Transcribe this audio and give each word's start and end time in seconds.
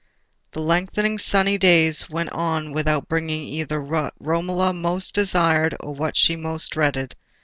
The 0.53 0.61
lengthening 0.63 1.19
sunny 1.19 1.59
days 1.59 2.09
went 2.09 2.31
on 2.31 2.73
without 2.73 3.07
bringing 3.07 3.41
either 3.43 3.79
what 3.79 4.15
Romola 4.19 4.73
most 4.73 5.13
desired 5.13 5.77
or 5.79 5.93
what 5.93 6.17
she 6.17 6.35
most 6.35 6.69
dreaded. 6.71 7.15